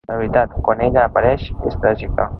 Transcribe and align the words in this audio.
La 0.09 0.15
veritat 0.19 0.55
quan 0.69 0.81
ella 0.87 1.05
apareix 1.11 1.47
és 1.73 1.81
tràgica. 1.87 2.29